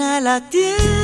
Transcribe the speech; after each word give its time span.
a 0.00 0.20
la 0.20 0.40
tierra 0.40 0.97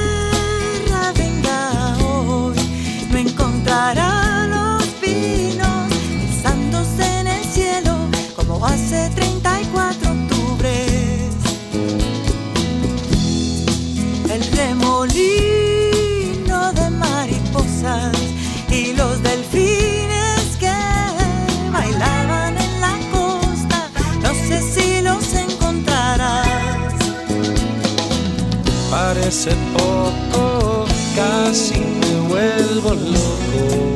Parece 29.45 29.61
poco, 29.77 30.87
casi 31.15 31.75
me 31.75 32.13
vuelvo 32.29 32.95
loco 32.95 33.95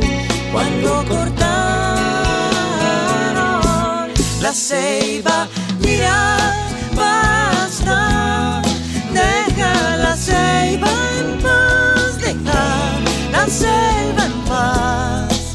Cuando 0.52 1.04
cortaron 1.08 1.38
la 4.42 4.52
ceiba, 4.52 5.48
mira, 5.80 6.36
basta, 6.94 8.60
deja 9.14 9.96
la 9.96 10.14
ceiba 10.16 10.90
en 11.18 11.38
paz, 11.42 12.18
deja 12.20 13.00
la 13.32 13.46
ceiba 13.46 14.24
en 14.26 14.32
paz. 14.48 15.54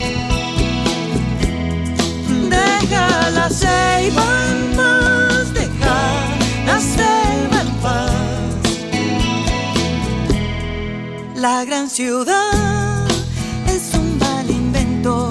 Deja 2.49 3.29
la 3.29 3.47
ceiba 3.47 4.23
en 4.49 4.57
paz, 4.57 4.62
La 11.43 11.65
gran 11.65 11.89
ciudad 11.89 13.05
es 13.67 13.93
un 13.95 14.17
mal 14.17 14.49
invento, 14.49 15.29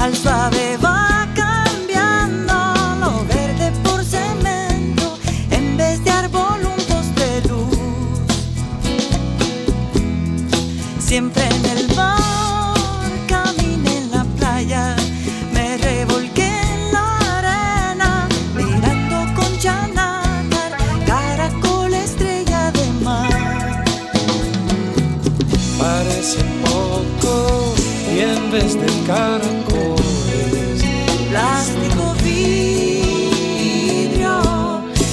al 0.00 0.12
suave 0.16 0.76
va 0.78 1.28
cambiando 1.32 2.54
lo 2.98 3.24
verde 3.26 3.70
por 3.84 4.04
cemento, 4.04 5.16
en 5.52 5.76
vez 5.76 6.02
de 6.02 6.10
árbol 6.10 6.58
un 6.58 7.48
luz. 7.48 7.78
Siempre 10.98 11.63
de 28.72 28.86
caracoles 29.06 30.82
plástico, 31.28 32.14
vidrio 32.24 33.60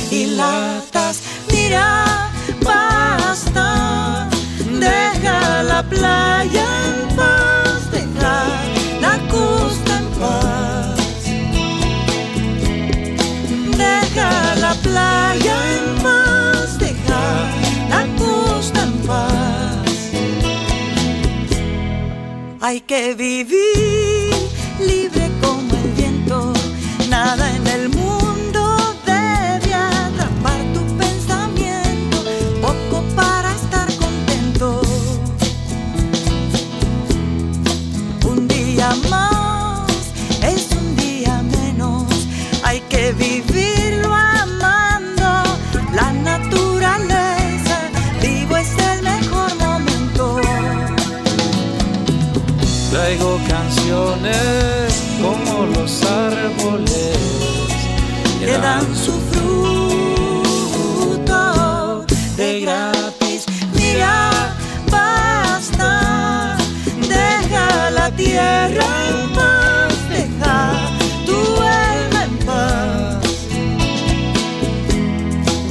y 0.10 0.26
latas. 0.38 1.22
Mira, 1.52 2.30
basta, 2.64 4.30
deja 4.80 5.64
la 5.64 5.84
playa 5.84 6.91
Hay 22.72 22.80
que 22.80 23.14
vivir 23.16 24.32
libre 24.80 25.21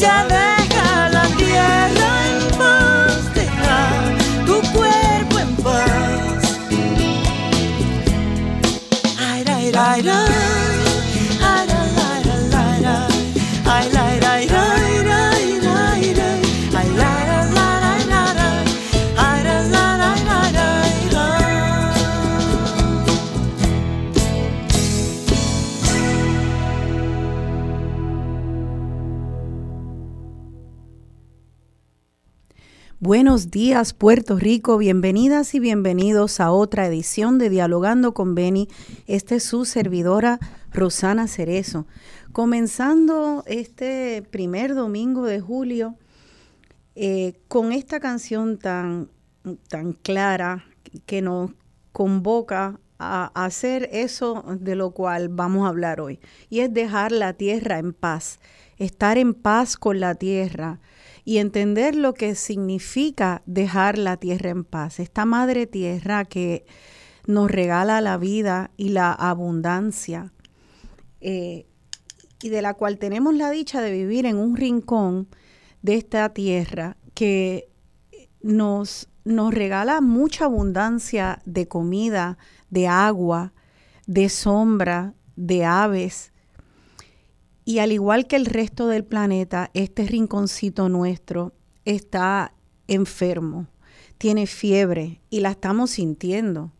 Ya 0.00 0.25
deja 0.25 0.50
Buenos 33.20 33.50
días, 33.50 33.92
Puerto 33.92 34.38
Rico. 34.38 34.78
Bienvenidas 34.78 35.54
y 35.54 35.60
bienvenidos 35.60 36.41
a 36.41 36.50
otra 36.53 36.86
edición 36.86 37.36
de 37.36 37.50
Dialogando 37.50 38.14
con 38.14 38.34
Beni. 38.34 38.66
Esta 39.06 39.34
es 39.34 39.44
su 39.44 39.66
servidora, 39.66 40.38
Rosana 40.72 41.28
Cerezo. 41.28 41.86
Comenzando 42.32 43.44
este 43.47 44.22
primer 44.30 44.75
domingo 44.75 45.26
de 45.26 45.38
julio 45.38 45.97
eh, 46.94 47.34
con 47.47 47.72
esta 47.72 48.00
canción 48.00 48.56
tan, 48.56 49.10
tan 49.69 49.92
clara 49.92 50.64
que 51.04 51.20
nos 51.20 51.50
convoca 51.92 52.80
a 52.98 53.30
hacer 53.34 53.91
eso 53.92 54.47
de 54.59 54.76
lo 54.76 54.92
cual 54.92 55.28
vamos 55.28 55.66
a 55.66 55.69
hablar 55.69 56.00
hoy. 56.00 56.20
Y 56.48 56.60
es 56.60 56.72
dejar 56.72 57.12
la 57.12 57.34
tierra 57.34 57.78
en 57.78 57.92
paz, 57.92 58.41
estar 58.78 59.19
en 59.19 59.34
paz 59.34 59.76
con 59.76 60.00
la 60.00 60.14
tierra 60.14 60.80
y 61.25 61.38
entender 61.38 61.94
lo 61.94 62.14
que 62.14 62.34
significa 62.34 63.42
dejar 63.47 63.98
la 63.98 64.16
tierra 64.16 64.50
en 64.50 64.64
paz. 64.64 65.00
Esta 65.00 65.25
madre 65.25 65.66
tierra 65.66 66.24
que 66.24 66.65
nos 67.27 67.50
regala 67.50 68.00
la 68.00 68.16
vida 68.16 68.71
y 68.77 68.91
la 68.91 69.12
abundancia 69.12 70.33
eh, 71.21 71.66
y 72.42 72.48
de 72.48 72.62
la 72.62 72.74
cual 72.74 72.98
tenemos 72.98 73.34
la 73.34 73.50
dicha 73.50 73.80
de 73.80 73.92
vivir 73.92 74.27
en 74.27 74.36
un 74.36 74.56
rincón 74.56 75.28
de 75.83 75.95
esta 75.95 76.30
tierra 76.30 76.97
que 77.15 77.68
nos, 78.42 79.09
nos 79.24 79.53
regala 79.53 80.00
mucha 80.00 80.47
abundancia 80.47 81.42
de 81.45 81.68
comida, 81.68 82.39
de 82.71 82.89
agua, 82.89 83.53
de 84.06 84.28
sombra, 84.28 85.15
de 85.36 85.65
aves. 85.65 86.33
Y 87.71 87.78
al 87.78 87.93
igual 87.93 88.27
que 88.27 88.34
el 88.34 88.47
resto 88.47 88.89
del 88.89 89.05
planeta, 89.05 89.71
este 89.75 90.05
rinconcito 90.05 90.89
nuestro 90.89 91.53
está 91.84 92.53
enfermo, 92.89 93.69
tiene 94.19 94.49
fiebre 94.49 95.21
y 95.31 95.39
la 95.39 95.53
estamos 95.53 95.93
sintiendo. 95.93 96.72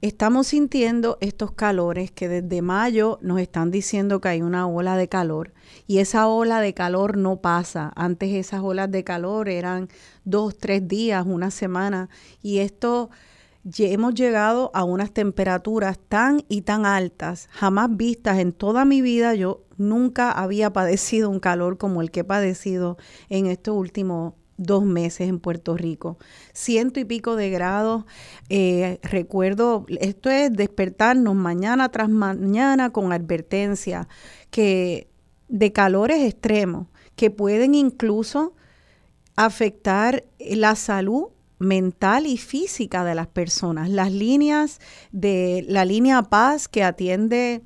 Estamos 0.00 0.46
sintiendo 0.46 1.18
estos 1.20 1.52
calores 1.52 2.10
que 2.12 2.30
desde 2.30 2.62
mayo 2.62 3.18
nos 3.20 3.40
están 3.40 3.70
diciendo 3.70 4.22
que 4.22 4.30
hay 4.30 4.40
una 4.40 4.66
ola 4.66 4.96
de 4.96 5.10
calor 5.10 5.52
y 5.86 5.98
esa 5.98 6.26
ola 6.28 6.62
de 6.62 6.72
calor 6.72 7.18
no 7.18 7.42
pasa. 7.42 7.92
Antes 7.94 8.32
esas 8.32 8.62
olas 8.62 8.90
de 8.90 9.04
calor 9.04 9.50
eran 9.50 9.90
dos, 10.24 10.56
tres 10.56 10.88
días, 10.88 11.26
una 11.26 11.50
semana 11.50 12.08
y 12.40 12.60
esto 12.60 13.10
hemos 13.78 14.14
llegado 14.14 14.70
a 14.74 14.84
unas 14.84 15.12
temperaturas 15.12 15.98
tan 16.08 16.44
y 16.48 16.62
tan 16.62 16.86
altas, 16.86 17.48
jamás 17.52 17.96
vistas 17.96 18.38
en 18.38 18.52
toda 18.52 18.84
mi 18.84 19.02
vida. 19.02 19.34
Yo 19.34 19.64
nunca 19.76 20.30
había 20.30 20.72
padecido 20.72 21.30
un 21.30 21.40
calor 21.40 21.78
como 21.78 22.02
el 22.02 22.10
que 22.10 22.20
he 22.20 22.24
padecido 22.24 22.96
en 23.28 23.46
estos 23.46 23.76
últimos 23.76 24.34
dos 24.56 24.84
meses 24.84 25.28
en 25.28 25.38
Puerto 25.38 25.76
Rico. 25.76 26.18
Ciento 26.52 27.00
y 27.00 27.04
pico 27.04 27.36
de 27.36 27.50
grados. 27.50 28.04
Eh, 28.48 28.98
recuerdo, 29.02 29.86
esto 30.00 30.30
es 30.30 30.52
despertarnos 30.52 31.34
mañana 31.34 31.88
tras 31.90 32.08
mañana 32.08 32.90
con 32.90 33.12
advertencia 33.12 34.08
que 34.50 35.08
de 35.48 35.72
calores 35.72 36.22
extremos 36.24 36.88
que 37.16 37.30
pueden 37.30 37.74
incluso 37.74 38.54
afectar 39.36 40.24
la 40.38 40.74
salud 40.74 41.28
mental 41.58 42.26
y 42.26 42.36
física 42.36 43.04
de 43.04 43.14
las 43.14 43.26
personas. 43.26 43.90
Las 43.90 44.12
líneas 44.12 44.80
de 45.12 45.64
la 45.68 45.84
línea 45.84 46.22
Paz 46.22 46.68
que 46.68 46.84
atiende 46.84 47.62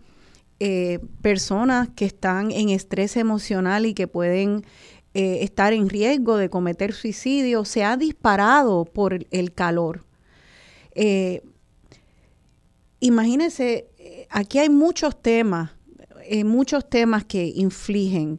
eh, 0.61 1.01
personas 1.23 1.89
que 1.95 2.05
están 2.05 2.53
en 2.53 2.69
estrés 2.69 3.17
emocional 3.17 3.85
y 3.85 3.95
que 3.95 4.07
pueden 4.07 4.65
eh, 5.13 5.39
estar 5.43 5.73
en 5.73 5.89
riesgo 5.89 6.37
de 6.37 6.51
cometer 6.51 6.93
suicidio 6.93 7.65
se 7.65 7.85
ha 7.85 7.97
disparado 7.97 8.85
por 8.85 9.27
el 9.31 9.53
calor. 9.53 10.05
Eh, 10.95 11.43
imagínense, 13.01 13.89
aquí 14.31 14.59
hay 14.59 14.71
muchos 14.71 15.21
temas, 15.21 15.73
muchos 16.45 16.89
temas 16.89 17.25
que 17.25 17.53
infligen 17.57 18.39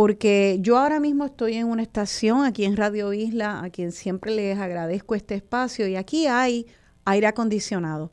porque 0.00 0.56
yo 0.62 0.78
ahora 0.78 0.98
mismo 0.98 1.26
estoy 1.26 1.56
en 1.56 1.66
una 1.66 1.82
estación 1.82 2.46
aquí 2.46 2.64
en 2.64 2.78
Radio 2.78 3.12
Isla, 3.12 3.62
a 3.62 3.68
quien 3.68 3.92
siempre 3.92 4.34
les 4.34 4.58
agradezco 4.58 5.14
este 5.14 5.34
espacio, 5.34 5.86
y 5.86 5.96
aquí 5.96 6.26
hay 6.26 6.64
aire 7.04 7.26
acondicionado. 7.26 8.10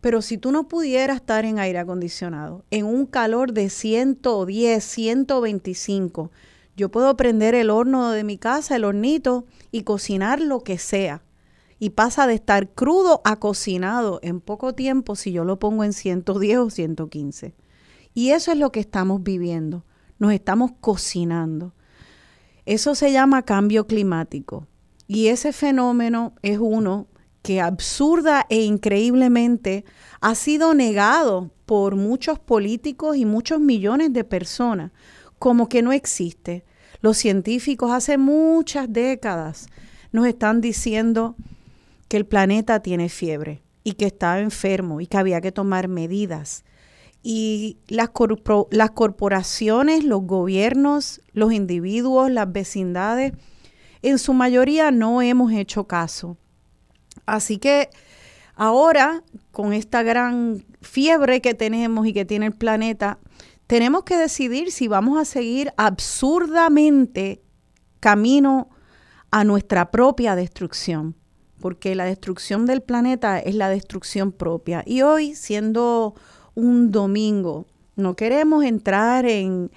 Pero 0.00 0.22
si 0.22 0.38
tú 0.38 0.52
no 0.52 0.68
pudieras 0.68 1.16
estar 1.16 1.44
en 1.44 1.58
aire 1.58 1.80
acondicionado, 1.80 2.64
en 2.70 2.86
un 2.86 3.04
calor 3.04 3.52
de 3.52 3.68
110, 3.68 4.84
125, 4.84 6.30
yo 6.76 6.88
puedo 6.92 7.16
prender 7.16 7.56
el 7.56 7.70
horno 7.70 8.12
de 8.12 8.22
mi 8.22 8.38
casa, 8.38 8.76
el 8.76 8.84
hornito, 8.84 9.44
y 9.72 9.82
cocinar 9.82 10.40
lo 10.40 10.60
que 10.60 10.78
sea. 10.78 11.24
Y 11.80 11.90
pasa 11.90 12.28
de 12.28 12.34
estar 12.34 12.68
crudo 12.68 13.22
a 13.24 13.40
cocinado 13.40 14.20
en 14.22 14.40
poco 14.40 14.76
tiempo 14.76 15.16
si 15.16 15.32
yo 15.32 15.44
lo 15.44 15.58
pongo 15.58 15.82
en 15.82 15.94
110 15.94 16.58
o 16.58 16.70
115. 16.70 17.56
Y 18.14 18.30
eso 18.30 18.52
es 18.52 18.58
lo 18.58 18.70
que 18.70 18.78
estamos 18.78 19.24
viviendo 19.24 19.84
nos 20.18 20.32
estamos 20.32 20.72
cocinando. 20.80 21.74
Eso 22.66 22.94
se 22.94 23.12
llama 23.12 23.42
cambio 23.42 23.86
climático. 23.86 24.66
Y 25.06 25.28
ese 25.28 25.52
fenómeno 25.52 26.34
es 26.42 26.58
uno 26.58 27.08
que 27.42 27.60
absurda 27.60 28.46
e 28.48 28.62
increíblemente 28.62 29.84
ha 30.22 30.34
sido 30.34 30.72
negado 30.72 31.50
por 31.66 31.94
muchos 31.94 32.38
políticos 32.38 33.16
y 33.18 33.26
muchos 33.26 33.60
millones 33.60 34.14
de 34.14 34.24
personas 34.24 34.92
como 35.38 35.68
que 35.68 35.82
no 35.82 35.92
existe. 35.92 36.64
Los 37.02 37.18
científicos 37.18 37.92
hace 37.92 38.16
muchas 38.16 38.90
décadas 38.90 39.66
nos 40.10 40.26
están 40.26 40.62
diciendo 40.62 41.36
que 42.08 42.16
el 42.16 42.24
planeta 42.24 42.80
tiene 42.80 43.10
fiebre 43.10 43.62
y 43.82 43.92
que 43.92 44.06
está 44.06 44.40
enfermo 44.40 45.02
y 45.02 45.06
que 45.06 45.18
había 45.18 45.42
que 45.42 45.52
tomar 45.52 45.86
medidas 45.86 46.64
y 47.26 47.78
las, 47.88 48.10
las 48.70 48.90
corporaciones, 48.90 50.04
los 50.04 50.22
gobiernos, 50.24 51.22
los 51.32 51.54
individuos, 51.54 52.30
las 52.30 52.52
vecindades, 52.52 53.32
en 54.02 54.18
su 54.18 54.34
mayoría 54.34 54.90
no 54.90 55.22
hemos 55.22 55.50
hecho 55.50 55.84
caso. 55.84 56.36
Así 57.24 57.56
que 57.56 57.88
ahora, 58.54 59.22
con 59.52 59.72
esta 59.72 60.02
gran 60.02 60.66
fiebre 60.82 61.40
que 61.40 61.54
tenemos 61.54 62.06
y 62.06 62.12
que 62.12 62.26
tiene 62.26 62.44
el 62.44 62.52
planeta, 62.52 63.18
tenemos 63.66 64.04
que 64.04 64.18
decidir 64.18 64.70
si 64.70 64.86
vamos 64.86 65.18
a 65.18 65.24
seguir 65.24 65.72
absurdamente 65.78 67.40
camino 68.00 68.68
a 69.30 69.44
nuestra 69.44 69.90
propia 69.90 70.36
destrucción, 70.36 71.16
porque 71.58 71.94
la 71.94 72.04
destrucción 72.04 72.66
del 72.66 72.82
planeta 72.82 73.38
es 73.38 73.54
la 73.54 73.70
destrucción 73.70 74.30
propia. 74.30 74.82
Y 74.84 75.00
hoy, 75.00 75.34
siendo 75.34 76.14
un 76.54 76.90
domingo. 76.90 77.66
No 77.96 78.14
queremos 78.16 78.64
entrar 78.64 79.26
en, 79.26 79.70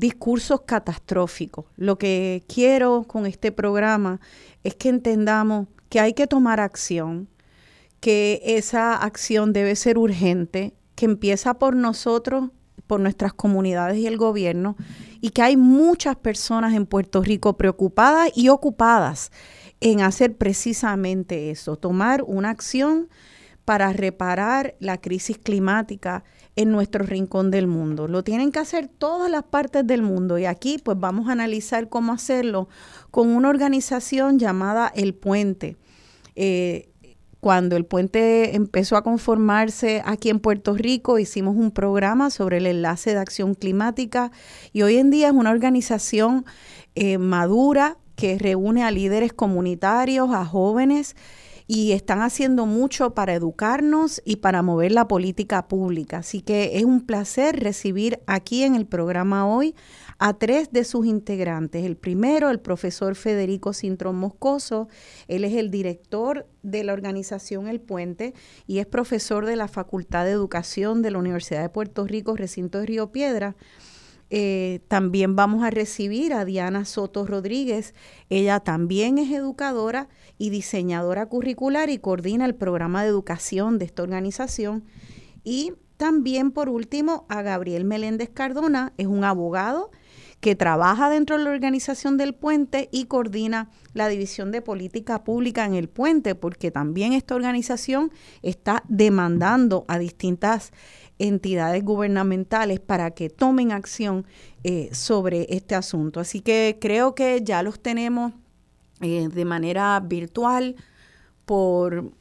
discursos 0.00 0.62
catastróficos. 0.62 1.66
Lo 1.76 1.98
que 1.98 2.42
quiero 2.52 3.04
con 3.04 3.26
este 3.26 3.52
programa 3.52 4.20
es 4.64 4.74
que 4.74 4.88
entendamos 4.88 5.68
que 5.88 6.00
hay 6.00 6.14
que 6.14 6.26
tomar 6.26 6.58
acción, 6.58 7.28
que 8.00 8.42
esa 8.44 8.96
acción 8.96 9.52
debe 9.52 9.76
ser 9.76 9.98
urgente, 9.98 10.74
que 10.96 11.04
empieza 11.04 11.54
por 11.54 11.76
nosotros, 11.76 12.50
por 12.88 12.98
nuestras 12.98 13.34
comunidades 13.34 13.98
y 13.98 14.08
el 14.08 14.16
gobierno, 14.16 14.76
y 15.20 15.30
que 15.30 15.42
hay 15.42 15.56
muchas 15.56 16.16
personas 16.16 16.74
en 16.74 16.84
Puerto 16.84 17.22
Rico 17.22 17.56
preocupadas 17.56 18.32
y 18.34 18.48
ocupadas 18.48 19.30
en 19.80 20.00
hacer 20.00 20.36
precisamente 20.36 21.50
eso, 21.50 21.76
tomar 21.76 22.24
una 22.26 22.50
acción 22.50 23.08
para 23.66 23.92
reparar 23.92 24.76
la 24.78 24.98
crisis 24.98 25.38
climática 25.38 26.22
en 26.54 26.70
nuestro 26.70 27.04
rincón 27.04 27.50
del 27.50 27.66
mundo. 27.66 28.06
Lo 28.06 28.22
tienen 28.22 28.52
que 28.52 28.60
hacer 28.60 28.86
todas 28.86 29.28
las 29.28 29.42
partes 29.42 29.84
del 29.84 30.02
mundo 30.02 30.38
y 30.38 30.46
aquí 30.46 30.78
pues 30.82 30.98
vamos 30.98 31.28
a 31.28 31.32
analizar 31.32 31.88
cómo 31.88 32.12
hacerlo 32.12 32.68
con 33.10 33.28
una 33.28 33.48
organización 33.48 34.38
llamada 34.38 34.90
El 34.94 35.14
Puente. 35.14 35.76
Eh, 36.36 36.90
cuando 37.40 37.76
el 37.76 37.84
puente 37.84 38.54
empezó 38.54 38.96
a 38.96 39.02
conformarse 39.02 40.00
aquí 40.04 40.30
en 40.30 40.38
Puerto 40.38 40.74
Rico, 40.74 41.18
hicimos 41.18 41.56
un 41.56 41.72
programa 41.72 42.30
sobre 42.30 42.58
el 42.58 42.66
enlace 42.66 43.10
de 43.10 43.18
acción 43.18 43.54
climática 43.54 44.30
y 44.72 44.82
hoy 44.82 44.96
en 44.96 45.10
día 45.10 45.28
es 45.28 45.34
una 45.34 45.50
organización 45.50 46.44
eh, 46.94 47.18
madura 47.18 47.98
que 48.14 48.38
reúne 48.38 48.84
a 48.84 48.92
líderes 48.92 49.32
comunitarios, 49.32 50.30
a 50.32 50.44
jóvenes 50.44 51.16
y 51.66 51.92
están 51.92 52.22
haciendo 52.22 52.66
mucho 52.66 53.14
para 53.14 53.34
educarnos 53.34 54.22
y 54.24 54.36
para 54.36 54.62
mover 54.62 54.92
la 54.92 55.08
política 55.08 55.66
pública. 55.66 56.18
Así 56.18 56.40
que 56.40 56.78
es 56.78 56.84
un 56.84 57.04
placer 57.04 57.58
recibir 57.60 58.20
aquí 58.26 58.62
en 58.62 58.74
el 58.74 58.86
programa 58.86 59.46
hoy 59.46 59.74
a 60.18 60.34
tres 60.34 60.70
de 60.72 60.84
sus 60.84 61.06
integrantes. 61.06 61.84
El 61.84 61.96
primero, 61.96 62.50
el 62.50 62.60
profesor 62.60 63.16
Federico 63.16 63.72
Cintrón 63.72 64.16
Moscoso. 64.16 64.88
Él 65.28 65.44
es 65.44 65.54
el 65.54 65.70
director 65.70 66.46
de 66.62 66.84
la 66.84 66.92
organización 66.92 67.66
El 67.68 67.80
Puente 67.80 68.34
y 68.66 68.78
es 68.78 68.86
profesor 68.86 69.44
de 69.44 69.56
la 69.56 69.68
Facultad 69.68 70.24
de 70.24 70.30
Educación 70.30 71.02
de 71.02 71.10
la 71.10 71.18
Universidad 71.18 71.62
de 71.62 71.68
Puerto 71.68 72.06
Rico, 72.06 72.36
recinto 72.36 72.78
de 72.78 72.86
Río 72.86 73.10
Piedra. 73.10 73.56
Eh, 74.30 74.80
también 74.88 75.36
vamos 75.36 75.62
a 75.62 75.70
recibir 75.70 76.32
a 76.32 76.44
Diana 76.44 76.84
Soto 76.84 77.26
Rodríguez. 77.26 77.94
Ella 78.28 78.60
también 78.60 79.18
es 79.18 79.30
educadora 79.30 80.08
y 80.38 80.50
diseñadora 80.50 81.26
curricular 81.26 81.90
y 81.90 81.98
coordina 81.98 82.44
el 82.44 82.54
programa 82.54 83.02
de 83.02 83.08
educación 83.08 83.78
de 83.78 83.84
esta 83.84 84.02
organización. 84.02 84.84
Y 85.44 85.74
también, 85.96 86.50
por 86.50 86.68
último, 86.68 87.24
a 87.28 87.42
Gabriel 87.42 87.84
Meléndez 87.84 88.30
Cardona, 88.30 88.92
es 88.98 89.06
un 89.06 89.24
abogado 89.24 89.90
que 90.40 90.54
trabaja 90.54 91.08
dentro 91.08 91.38
de 91.38 91.44
la 91.44 91.50
organización 91.50 92.18
del 92.18 92.34
puente 92.34 92.88
y 92.92 93.06
coordina 93.06 93.70
la 93.94 94.08
división 94.08 94.52
de 94.52 94.60
política 94.60 95.24
pública 95.24 95.64
en 95.64 95.74
el 95.74 95.88
puente, 95.88 96.34
porque 96.34 96.70
también 96.70 97.14
esta 97.14 97.34
organización 97.34 98.12
está 98.42 98.84
demandando 98.88 99.84
a 99.88 99.98
distintas 99.98 100.72
entidades 101.18 101.82
gubernamentales 101.84 102.80
para 102.80 103.10
que 103.12 103.30
tomen 103.30 103.72
acción 103.72 104.26
eh, 104.64 104.90
sobre 104.92 105.46
este 105.50 105.74
asunto. 105.74 106.20
Así 106.20 106.40
que 106.40 106.78
creo 106.80 107.14
que 107.14 107.40
ya 107.42 107.62
los 107.62 107.80
tenemos 107.80 108.32
eh, 109.00 109.28
de 109.32 109.44
manera 109.44 109.98
virtual 110.00 110.76
por, 111.44 112.12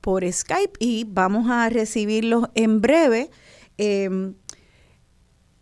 por 0.00 0.30
Skype 0.30 0.72
y 0.78 1.04
vamos 1.08 1.50
a 1.50 1.68
recibirlos 1.68 2.48
en 2.54 2.80
breve. 2.80 3.30
Em, 3.78 4.34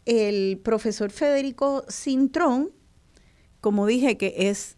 el 0.04 0.58
profesor 0.58 1.10
Federico 1.10 1.84
Cintrón, 1.90 2.70
como 3.60 3.86
dije 3.86 4.16
que 4.16 4.34
es, 4.36 4.76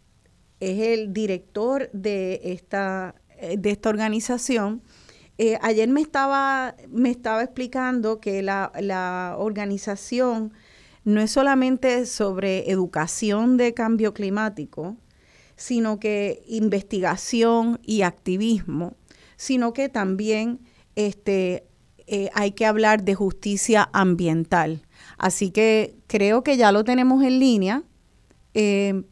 es 0.59 0.79
el 0.79 1.13
director 1.13 1.89
de 1.93 2.41
esta, 2.43 3.15
de 3.57 3.71
esta 3.71 3.89
organización, 3.89 4.83
eh, 5.37 5.57
ayer 5.61 5.89
me 5.89 6.01
estaba, 6.01 6.75
me 6.89 7.09
estaba 7.09 7.43
explicando 7.43 8.19
que 8.19 8.41
la, 8.41 8.71
la, 8.79 9.35
organización 9.37 10.53
no 11.03 11.19
es 11.21 11.31
solamente 11.31 12.05
sobre 12.05 12.69
educación 12.69 13.57
de 13.57 13.73
cambio 13.73 14.13
climático, 14.13 14.97
sino 15.55 15.99
que 15.99 16.43
investigación 16.47 17.79
y 17.83 18.03
activismo, 18.03 18.95
sino 19.35 19.73
que 19.73 19.89
también 19.89 20.59
este, 20.95 21.65
eh, 22.07 22.29
hay 22.33 22.51
que 22.51 22.65
hablar 22.65 23.03
de 23.03 23.15
justicia 23.15 23.89
ambiental. 23.93 24.81
Así 25.17 25.51
que 25.51 25.95
creo 26.07 26.43
que 26.43 26.57
ya 26.57 26.71
lo 26.71 26.83
tenemos 26.83 27.23
en 27.23 27.39
línea. 27.39 27.83
Eh, 28.53 29.03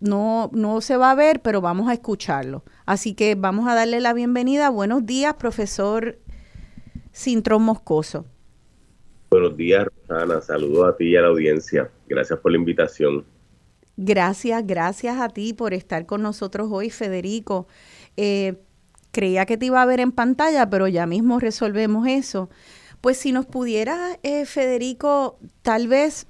no, 0.00 0.50
no 0.52 0.80
se 0.80 0.96
va 0.96 1.10
a 1.10 1.14
ver, 1.14 1.40
pero 1.40 1.60
vamos 1.60 1.88
a 1.88 1.94
escucharlo. 1.94 2.64
Así 2.86 3.14
que 3.14 3.34
vamos 3.34 3.68
a 3.68 3.74
darle 3.74 4.00
la 4.00 4.12
bienvenida. 4.12 4.70
Buenos 4.70 5.06
días, 5.06 5.34
profesor 5.34 6.18
Cintrón 7.12 7.62
Moscoso. 7.62 8.24
Buenos 9.30 9.56
días, 9.56 9.86
Rosana. 9.86 10.40
Saludos 10.40 10.88
a 10.88 10.96
ti 10.96 11.08
y 11.08 11.16
a 11.16 11.22
la 11.22 11.28
audiencia. 11.28 11.90
Gracias 12.08 12.38
por 12.38 12.52
la 12.52 12.58
invitación. 12.58 13.24
Gracias, 13.96 14.64
gracias 14.66 15.18
a 15.20 15.28
ti 15.28 15.52
por 15.52 15.74
estar 15.74 16.06
con 16.06 16.22
nosotros 16.22 16.68
hoy, 16.70 16.88
Federico. 16.88 17.66
Eh, 18.16 18.54
creía 19.10 19.44
que 19.44 19.58
te 19.58 19.66
iba 19.66 19.82
a 19.82 19.86
ver 19.86 20.00
en 20.00 20.12
pantalla, 20.12 20.70
pero 20.70 20.86
ya 20.86 21.06
mismo 21.06 21.40
resolvemos 21.40 22.06
eso. 22.06 22.48
Pues 23.00 23.16
si 23.18 23.32
nos 23.32 23.46
pudiera, 23.46 24.18
eh, 24.22 24.46
Federico, 24.46 25.38
tal 25.62 25.88
vez 25.88 26.28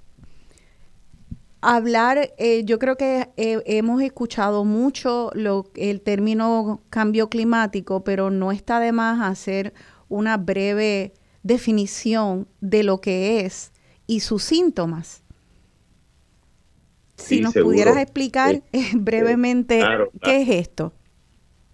hablar, 1.60 2.32
eh, 2.38 2.64
yo 2.64 2.78
creo 2.78 2.96
que 2.96 3.28
hemos 3.36 4.02
escuchado 4.02 4.64
mucho 4.64 5.30
lo, 5.34 5.70
el 5.74 6.00
término 6.00 6.82
cambio 6.90 7.28
climático, 7.28 8.04
pero 8.04 8.30
no 8.30 8.52
está 8.52 8.80
de 8.80 8.92
más 8.92 9.20
hacer 9.20 9.72
una 10.08 10.36
breve 10.36 11.12
definición 11.42 12.46
de 12.60 12.82
lo 12.82 13.00
que 13.00 13.40
es 13.40 13.72
y 14.06 14.20
sus 14.20 14.42
síntomas. 14.42 15.22
Si 17.16 17.40
nos 17.40 17.54
pudieras 17.54 17.96
explicar 17.96 18.62
brevemente 18.94 19.82
qué 20.22 20.42
es 20.42 20.48
esto. 20.48 20.92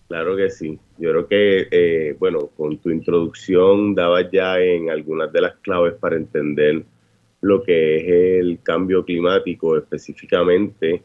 Claro 0.09 0.37
que 0.37 0.51
sí. 0.51 0.79
Yo 0.99 1.11
creo 1.11 1.29
que, 1.29 1.69
eh, 1.71 2.17
bueno, 2.19 2.49
con 2.57 2.79
tu 2.79 2.91
introducción 2.91 3.95
dabas 3.95 4.31
ya 4.33 4.59
en 4.59 4.91
algunas 4.91 5.33
de 5.33 5.41
las 5.41 5.57
claves 5.57 5.95
para 5.95 6.17
entender 6.17 6.85
lo 7.45 7.63
que 7.63 7.97
es 7.97 8.41
el 8.41 8.59
cambio 8.63 9.05
climático, 9.05 9.77
específicamente 9.77 11.03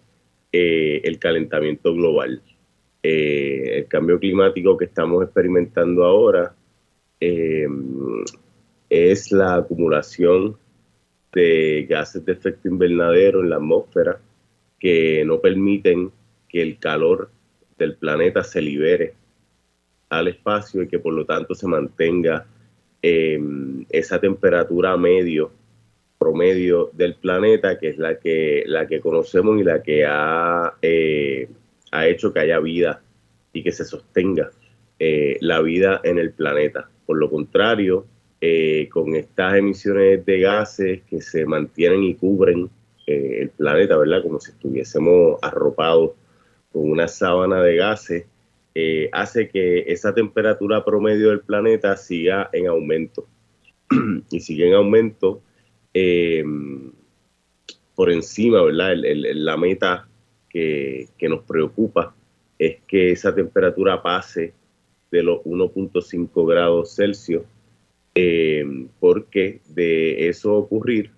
eh, 0.51 1.01
el 1.03 1.19
calentamiento 1.19 1.93
global. 1.93 2.41
Eh, 3.03 3.79
el 3.79 3.87
cambio 3.87 4.17
climático 4.19 4.77
que 4.77 4.85
estamos 4.85 5.23
experimentando 5.23 6.05
ahora 6.05 6.55
es 8.89 9.31
la 9.33 9.55
acumulación 9.55 10.55
de 11.33 11.85
gases 11.89 12.23
de 12.23 12.31
efecto 12.31 12.69
invernadero 12.69 13.41
en 13.41 13.49
la 13.49 13.57
atmósfera 13.57 14.21
que 14.79 15.25
no 15.25 15.41
permiten 15.41 16.09
que 16.47 16.61
el 16.61 16.79
calor 16.79 17.29
del 17.77 17.95
planeta 17.95 18.43
se 18.43 18.61
libere 18.61 19.13
al 20.07 20.29
espacio 20.29 20.83
y 20.83 20.87
que 20.87 20.99
por 20.99 21.13
lo 21.13 21.25
tanto 21.25 21.53
se 21.53 21.67
mantenga 21.67 22.45
em, 23.01 23.85
esa 23.89 24.21
temperatura 24.21 24.95
medio 24.95 25.58
promedio 26.19 26.91
del 26.93 27.15
planeta 27.15 27.79
que 27.79 27.89
es 27.89 27.97
la 27.97 28.19
que 28.19 28.63
la 28.67 28.85
que 28.85 28.99
conocemos 28.99 29.59
y 29.59 29.63
la 29.63 29.81
que 29.81 30.05
ha, 30.05 30.73
eh, 30.81 31.49
ha 31.91 32.07
hecho 32.07 32.33
que 32.33 32.41
haya 32.41 32.59
vida 32.59 33.01
y 33.53 33.63
que 33.63 33.71
se 33.71 33.85
sostenga 33.85 34.51
eh, 34.99 35.37
la 35.39 35.61
vida 35.61 36.01
en 36.03 36.19
el 36.19 36.31
planeta 36.31 36.89
por 37.05 37.17
lo 37.17 37.29
contrario 37.29 38.05
eh, 38.41 38.89
con 38.91 39.15
estas 39.15 39.55
emisiones 39.55 40.25
de 40.25 40.39
gases 40.41 41.01
que 41.09 41.21
se 41.21 41.45
mantienen 41.45 42.03
y 42.03 42.15
cubren 42.15 42.69
eh, 43.07 43.39
el 43.41 43.49
planeta, 43.49 43.97
¿verdad? 43.97 44.21
Como 44.23 44.39
si 44.39 44.51
estuviésemos 44.51 45.39
arropados 45.41 46.11
con 46.71 46.89
una 46.89 47.07
sábana 47.07 47.61
de 47.61 47.75
gases, 47.75 48.25
hace 49.11 49.49
que 49.49 49.79
esa 49.87 50.13
temperatura 50.13 50.85
promedio 50.85 51.31
del 51.31 51.41
planeta 51.41 51.97
siga 51.97 52.49
en 52.53 52.67
aumento. 52.67 53.27
y 54.31 54.39
sigue 54.39 54.69
en 54.69 54.75
aumento 54.75 55.41
por 57.95 58.11
encima, 58.11 58.63
¿verdad? 58.63 58.93
la 58.95 59.57
meta 59.57 60.07
que, 60.49 61.09
nos 61.21 61.43
preocupa 61.43 62.15
es 62.57 62.77
que 62.87 63.11
esa 63.11 63.33
temperatura 63.33 64.01
pase 64.01 64.53
de 65.11 65.23
los 65.23 65.39
1.5 65.43 66.47
grados 66.47 66.95
Celsius 66.95 67.43
eh, 68.15 68.65
porque 68.99 69.61
de 69.67 70.27
eso 70.27 70.55
ocurrir, 70.55 71.11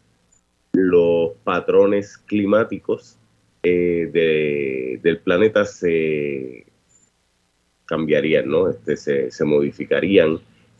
los 0.73 1.31
patrones 1.43 2.17
climáticos 2.17 3.17
eh, 3.63 4.99
del 5.01 5.19
planeta 5.19 5.65
se 5.65 6.65
cambiarían, 7.85 8.47
¿no? 8.47 8.69
Este, 8.69 8.97
se, 9.31 9.45
modificarían 9.45 10.39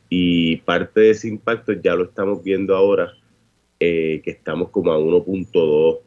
y 0.09 0.57
parte 0.57 1.01
de 1.01 1.09
ese 1.09 1.27
impacto 1.27 1.73
ya 1.73 1.95
lo 1.95 2.03
estamos 2.05 2.43
viendo 2.43 2.75
ahora, 2.75 3.13
eh, 3.81 4.21
que 4.23 4.31
estamos 4.31 4.69
como 4.69 4.93
a 4.93 4.97
1.2 4.97 5.99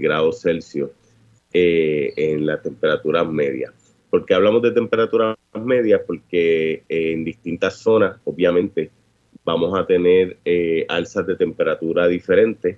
grados 0.00 0.40
Celsius 0.40 0.90
en 1.52 2.46
la 2.46 2.62
temperatura 2.62 3.24
media. 3.24 3.72
¿Por 4.10 4.24
qué 4.24 4.34
hablamos 4.34 4.62
de 4.62 4.70
temperaturas 4.72 5.36
medias? 5.54 6.00
Porque 6.06 6.82
en 6.88 7.24
distintas 7.24 7.76
zonas, 7.76 8.18
obviamente, 8.24 8.90
vamos 9.44 9.78
a 9.78 9.86
tener 9.86 10.38
eh, 10.44 10.86
alzas 10.88 11.26
de 11.26 11.36
temperatura 11.36 12.06
diferentes 12.06 12.76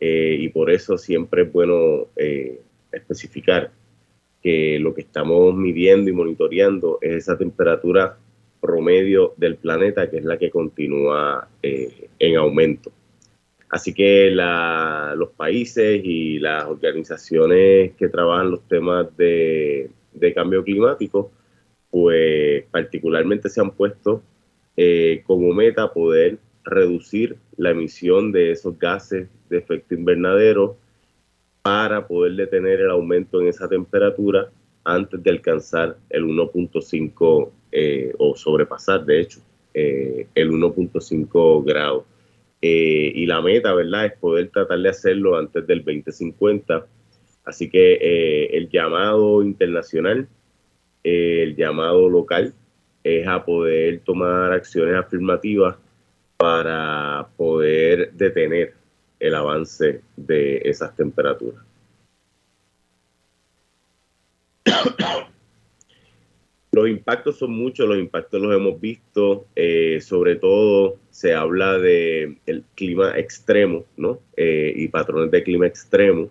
eh, 0.00 0.36
y 0.38 0.48
por 0.48 0.70
eso 0.70 0.98
siempre 0.98 1.42
es 1.42 1.52
bueno 1.52 2.08
eh, 2.16 2.60
especificar 2.90 3.70
que 4.42 4.78
lo 4.80 4.92
que 4.92 5.02
estamos 5.02 5.54
midiendo 5.54 6.10
y 6.10 6.12
monitoreando 6.12 6.98
es 7.00 7.16
esa 7.16 7.38
temperatura 7.38 8.18
promedio 8.60 9.34
del 9.36 9.56
planeta, 9.56 10.10
que 10.10 10.18
es 10.18 10.24
la 10.24 10.36
que 10.36 10.50
continúa 10.50 11.48
en 11.62 12.36
aumento. 12.36 12.92
Así 13.72 13.94
que 13.94 14.30
los 14.30 15.30
países 15.30 16.02
y 16.04 16.38
las 16.38 16.66
organizaciones 16.66 17.92
que 17.96 18.08
trabajan 18.08 18.50
los 18.50 18.60
temas 18.68 19.06
de, 19.16 19.90
cambio 20.34 20.62
climático, 20.62 21.32
pues 21.90 22.64
particularmente 22.70 23.48
se 23.48 23.62
han 23.62 23.70
puesto 23.70 24.22
eh, 24.76 25.22
como 25.26 25.54
meta 25.54 25.90
poder 25.90 26.38
reducir 26.64 27.38
la 27.56 27.70
emisión 27.70 28.30
de 28.30 28.50
esos 28.50 28.78
gases 28.78 29.28
de 29.48 29.56
efecto 29.56 29.94
invernadero 29.94 30.76
para 31.62 32.06
poder 32.06 32.34
detener 32.34 32.82
el 32.82 32.90
aumento 32.90 33.40
en 33.40 33.48
esa 33.48 33.66
temperatura 33.70 34.50
antes 34.84 35.22
de 35.22 35.30
alcanzar 35.30 35.96
el 36.10 36.24
1.5 36.24 37.50
eh, 37.72 38.12
o 38.18 38.36
sobrepasar, 38.36 39.06
de 39.06 39.20
hecho, 39.20 39.40
eh, 39.72 40.26
el 40.34 40.50
1.5 40.50 41.64
grado. 42.62 43.12
y 43.14 43.26
la 43.26 43.40
meta, 43.40 43.74
¿verdad?, 43.74 44.06
es 44.06 44.12
poder 44.18 44.48
tratar 44.50 44.78
de 44.78 44.88
hacerlo 44.88 45.36
antes 45.36 45.66
del 45.66 45.84
2050. 45.84 46.86
Así 47.44 47.68
que 47.68 47.94
el 48.52 48.68
llamado 48.68 49.42
internacional, 49.42 50.28
el 51.02 51.56
llamado 51.56 52.08
local, 52.08 52.54
es 53.02 53.26
a 53.26 53.44
poder 53.44 54.00
tomar 54.04 54.52
acciones 54.52 54.94
afirmativas 54.94 55.76
para 56.36 57.28
poder 57.36 58.12
detener 58.12 58.74
el 59.18 59.34
avance 59.34 60.02
de 60.16 60.62
esas 60.64 60.94
temperaturas. 60.96 61.64
Los 66.74 66.88
impactos 66.88 67.36
son 67.36 67.52
muchos, 67.52 67.86
los 67.86 67.98
impactos 67.98 68.40
los 68.40 68.54
hemos 68.56 68.80
visto, 68.80 69.44
eh, 69.54 70.00
sobre 70.00 70.36
todo 70.36 70.96
se 71.10 71.34
habla 71.34 71.78
de 71.78 72.38
el 72.46 72.64
clima 72.74 73.18
extremo, 73.18 73.84
¿no? 73.98 74.20
Eh, 74.38 74.72
y 74.74 74.88
patrones 74.88 75.30
de 75.30 75.42
clima 75.42 75.66
extremo, 75.66 76.30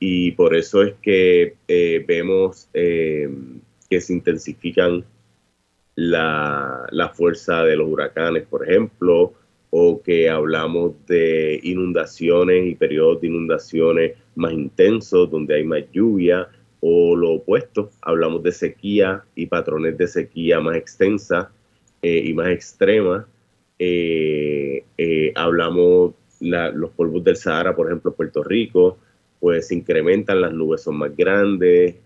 y 0.00 0.32
por 0.32 0.56
eso 0.56 0.82
es 0.82 0.94
que 1.00 1.54
eh, 1.68 2.04
vemos 2.08 2.68
que 2.72 4.00
se 4.00 4.12
intensifican 4.12 5.04
la, 5.94 7.12
fuerza 7.14 7.62
de 7.62 7.76
los 7.76 7.88
huracanes, 7.88 8.46
por 8.48 8.68
ejemplo, 8.68 9.32
o 9.70 10.02
que 10.02 10.28
hablamos 10.28 10.94
de 11.06 11.60
inundaciones 11.62 12.66
y 12.66 12.74
periodos 12.74 13.20
de 13.20 13.28
inundaciones 13.28 14.16
más 14.34 14.52
intensos, 14.52 15.30
donde 15.30 15.54
hay 15.54 15.64
más 15.64 15.84
lluvia, 15.92 16.48
o 16.80 17.16
lo 17.16 17.32
opuesto, 17.32 17.90
hablamos 18.02 18.42
de 18.42 18.52
sequía 18.52 19.24
y 19.34 19.46
patrones 19.46 19.98
de 19.98 20.06
sequía 20.06 20.60
más 20.60 20.76
extensa 20.76 21.50
eh, 22.02 22.22
y 22.24 22.34
más 22.34 22.48
extrema. 22.48 23.26
Eh, 23.78 24.84
eh, 24.96 25.32
hablamos 25.34 26.14
los 26.40 26.90
polvos 26.90 27.24
del 27.24 27.36
Sahara, 27.36 27.74
por 27.74 27.88
ejemplo, 27.88 28.14
Puerto 28.14 28.44
Rico, 28.44 28.98
pues 29.40 29.68
se 29.68 29.74
incrementan, 29.74 30.40
las 30.40 30.52
nubes 30.52 30.82
son 30.82 30.96
más 30.96 31.16
grandes 31.16 31.96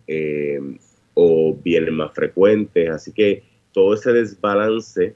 o 1.12 1.54
vienen 1.62 1.94
más 1.94 2.14
frecuentes, 2.14 2.88
así 2.88 3.12
que 3.12 3.42
todo 3.72 3.92
ese 3.92 4.12
desbalance 4.12 5.14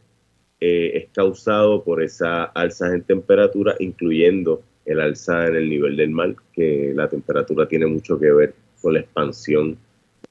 es 0.61 1.09
causado 1.13 1.83
por 1.83 2.03
esa 2.03 2.45
alza 2.45 2.95
en 2.95 3.03
temperatura, 3.05 3.75
incluyendo 3.79 4.63
el 4.85 5.01
alza 5.01 5.47
en 5.47 5.57
el 5.57 5.71
nivel 5.71 5.97
del 5.97 6.11
mar, 6.11 6.37
que 6.53 6.93
la 6.95 7.09
temperatura 7.09 7.67
tiene 7.67 7.87
mucho 7.87 8.19
que 8.19 8.31
ver 8.33 8.55
la 8.91 9.01
expansión 9.01 9.79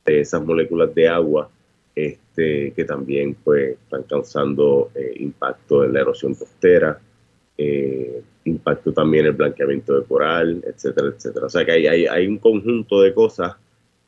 de 0.05 0.21
esas 0.21 0.43
moléculas 0.43 0.93
de 0.93 1.07
agua, 1.07 1.49
este, 1.95 2.73
que 2.73 2.83
también 2.85 3.35
pues, 3.43 3.71
están 3.71 4.03
causando 4.03 4.91
eh, 4.93 5.13
impacto 5.19 5.83
en 5.83 5.93
la 5.93 6.01
erosión 6.01 6.35
costera, 6.35 6.99
eh, 7.57 8.21
impacto 8.43 8.91
también 8.91 9.25
en 9.25 9.31
el 9.31 9.37
blanqueamiento 9.37 9.99
de 9.99 10.05
coral, 10.05 10.63
etcétera, 10.67 11.07
etcétera. 11.07 11.45
O 11.47 11.49
sea 11.49 11.65
que 11.65 11.71
hay, 11.71 12.05
hay, 12.05 12.27
un 12.27 12.37
conjunto 12.37 13.01
de 13.01 13.13
cosas 13.13 13.55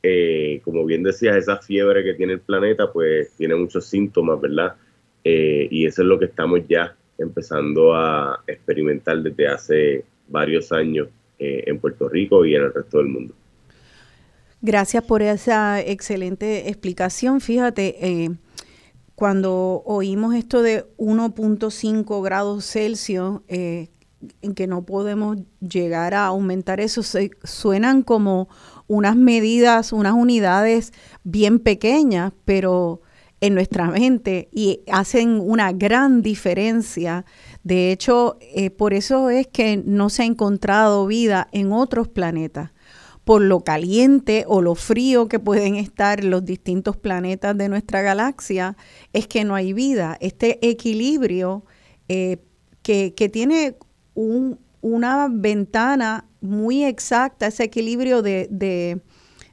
eh, 0.02 0.60
como 0.64 0.84
bien 0.84 1.02
decías, 1.02 1.36
esa 1.36 1.56
fiebre 1.56 2.04
que 2.04 2.14
tiene 2.14 2.34
el 2.34 2.40
planeta, 2.40 2.92
pues 2.92 3.32
tiene 3.36 3.56
muchos 3.56 3.84
síntomas, 3.86 4.40
¿verdad? 4.40 4.76
Y 5.24 5.84
eso 5.84 6.00
es 6.00 6.08
lo 6.08 6.18
que 6.18 6.24
estamos 6.26 6.60
ya 6.66 6.96
empezando 7.18 7.94
a 7.94 8.42
experimentar 8.46 9.18
desde 9.18 9.46
hace 9.46 10.04
varios 10.28 10.72
años 10.72 11.08
en 11.38 11.78
Puerto 11.80 12.08
Rico 12.08 12.46
y 12.46 12.54
en 12.54 12.62
el 12.62 12.72
resto 12.72 12.98
del 12.98 13.08
mundo. 13.08 13.34
Gracias 14.60 15.04
por 15.04 15.22
esa 15.22 15.80
excelente 15.80 16.68
explicación. 16.68 17.40
Fíjate, 17.40 18.06
eh, 18.06 18.30
cuando 19.14 19.82
oímos 19.86 20.34
esto 20.34 20.62
de 20.62 20.86
1.5 20.96 22.22
grados 22.22 22.64
Celsius, 22.64 23.40
eh, 23.48 23.88
en 24.42 24.54
que 24.54 24.66
no 24.66 24.82
podemos 24.82 25.38
llegar 25.60 26.14
a 26.14 26.26
aumentar 26.26 26.80
eso, 26.80 27.02
suenan 27.44 28.02
como 28.02 28.48
unas 28.88 29.16
medidas, 29.16 29.92
unas 29.92 30.14
unidades 30.14 30.92
bien 31.22 31.60
pequeñas, 31.60 32.32
pero 32.44 33.02
en 33.40 33.54
nuestra 33.54 33.88
mente 33.90 34.48
y 34.52 34.80
hacen 34.90 35.40
una 35.40 35.72
gran 35.72 36.22
diferencia. 36.22 37.24
De 37.62 37.92
hecho, 37.92 38.38
eh, 38.40 38.70
por 38.70 38.94
eso 38.94 39.30
es 39.30 39.46
que 39.46 39.82
no 39.84 40.10
se 40.10 40.22
ha 40.22 40.26
encontrado 40.26 41.06
vida 41.06 41.48
en 41.52 41.72
otros 41.72 42.08
planetas, 42.08 42.72
por 43.28 43.42
lo 43.42 43.60
caliente 43.60 44.46
o 44.48 44.62
lo 44.62 44.74
frío 44.74 45.28
que 45.28 45.38
pueden 45.38 45.74
estar 45.74 46.24
los 46.24 46.46
distintos 46.46 46.96
planetas 46.96 47.58
de 47.58 47.68
nuestra 47.68 48.00
galaxia, 48.00 48.74
es 49.12 49.26
que 49.26 49.44
no 49.44 49.54
hay 49.54 49.74
vida. 49.74 50.16
Este 50.20 50.66
equilibrio 50.66 51.62
eh, 52.08 52.38
que, 52.80 53.12
tiene 53.30 53.76
una 54.14 55.28
ventana 55.30 56.24
muy 56.40 56.84
exacta, 56.84 57.48
ese 57.48 57.64
equilibrio 57.64 58.22
de 58.22 58.48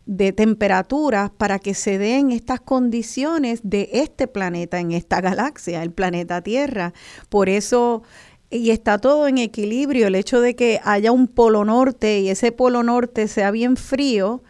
de 0.05 0.33
temperaturas 0.33 1.31
para 1.31 1.59
que 1.59 1.73
se 1.73 1.97
den 1.97 2.31
estas 2.31 2.61
condiciones 2.61 3.61
de 3.63 3.89
este 3.91 4.27
planeta 4.27 4.79
en 4.79 4.91
esta 4.91 5.19
galaxia, 5.19 5.81
el 5.81 5.91
planeta 5.91 6.41
Tierra. 6.41 6.93
Por 7.29 7.49
eso, 7.49 8.03
y 8.49 8.71
está 8.71 8.97
todo 8.97 9.27
en 9.27 9.37
equilibrio, 9.37 10.07
el 10.07 10.15
hecho 10.15 10.41
de 10.41 10.55
que 10.55 10.79
haya 10.83 11.11
un 11.11 11.27
polo 11.27 11.65
norte 11.65 12.19
y 12.19 12.29
ese 12.29 12.51
polo 12.51 12.83
norte 12.83 13.27
sea 13.27 13.51
bien 13.51 13.75
frío, 13.77 14.43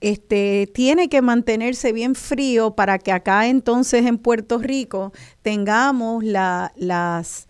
este, 0.00 0.70
tiene 0.74 1.08
que 1.08 1.22
mantenerse 1.22 1.92
bien 1.92 2.14
frío 2.14 2.74
para 2.74 2.98
que 2.98 3.12
acá 3.12 3.46
entonces 3.46 4.04
en 4.06 4.18
Puerto 4.18 4.58
Rico 4.58 5.12
tengamos 5.42 6.22
las 6.24 7.48